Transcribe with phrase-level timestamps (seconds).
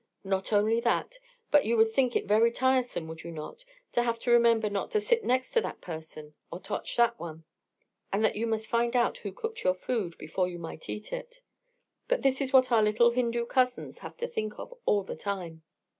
[0.23, 1.19] Not only that,
[1.51, 4.89] but you would think it very tiresome, would you not, to have to remember not
[4.89, 7.43] to sit next to that person or touch this one?
[8.11, 11.41] And that you must find out who cooked your food before you might eat it?
[12.07, 15.61] But this is what our little Hindu cousins have to think of all the time.